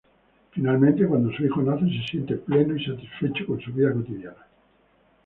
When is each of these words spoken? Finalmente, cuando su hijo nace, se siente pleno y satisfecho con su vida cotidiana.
Finalmente, 0.49 1.05
cuando 1.05 1.31
su 1.31 1.45
hijo 1.45 1.61
nace, 1.61 1.85
se 1.85 2.07
siente 2.09 2.35
pleno 2.37 2.75
y 2.75 2.83
satisfecho 2.83 3.45
con 3.45 3.61
su 3.61 3.71
vida 3.71 3.93
cotidiana. 3.93 4.47